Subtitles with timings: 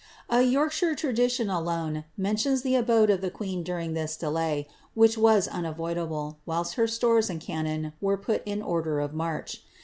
[0.31, 5.47] A Yorkshire tradition alone mentions the abode of the queen durinf this delay, which was
[5.47, 9.61] unavoidable, whilst her stores and cannon were put in order of march.